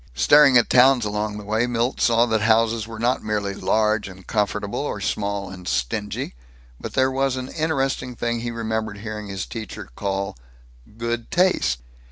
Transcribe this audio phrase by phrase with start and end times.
[0.15, 4.25] Staring at towns along the way, Milt saw that houses were not merely large and
[4.25, 6.33] comfortable, or small and stingy;
[6.79, 10.35] but that there was an interesting thing he remembered hearing his teachers call
[10.97, 11.81] "good taste."